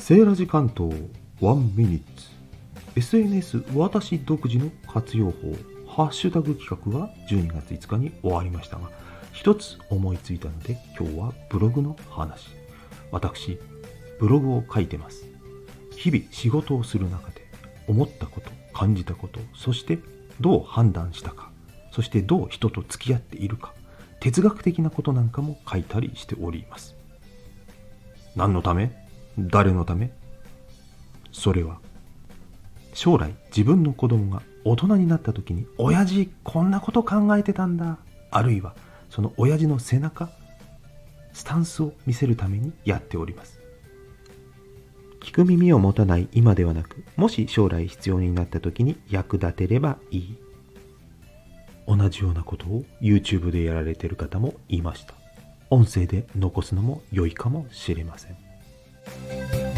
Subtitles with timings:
[0.00, 0.94] セーラジ関東
[1.42, 2.30] 1ミニッツ。
[2.96, 5.54] SNS 私独自の活用法
[5.86, 8.90] ハッシュタグ企画は12月5日に終わりましたが
[9.32, 12.48] 一つ思いついたので今日はブログの話。
[13.12, 13.58] 私
[14.18, 15.26] ブログを書いてます。
[15.96, 17.46] 日々仕事をする中で
[17.86, 19.98] 思ったこと感じたことそして
[20.40, 21.50] どう判断したか
[21.92, 23.74] そしてどう人と付き合っているか
[24.20, 26.96] 哲学的なことなんかも書いたりしております。
[28.34, 29.09] 何のため？
[29.48, 30.12] 誰のため？
[31.32, 31.78] それは
[32.92, 37.98] 将来自分の子供が大人になった時に親父こんなこと考えてたんだ。
[38.30, 38.74] あるいは
[39.08, 40.28] その親父の背中
[41.32, 43.60] スタンスを見せるためにやっております。
[45.20, 50.36] 聞く耳を持たない今ではなくもし将来必要になった時に役立てればいい。
[51.86, 55.14] 同じようなことを YouTube でやられている方もいました。
[55.70, 58.36] 音声で残すのも良いかもしれません
[59.18, 59.69] Música